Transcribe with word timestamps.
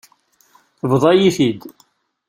Tebḍa-yi-t-id. 0.79 1.61